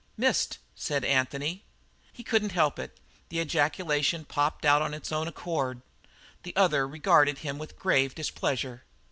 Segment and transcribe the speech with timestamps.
[0.17, 1.63] "Missed!" said Anthony.
[2.11, 5.83] He couldn't help it; the ejaculation popped out of its own accord.
[6.41, 8.83] The other regarded him with grave displeasure.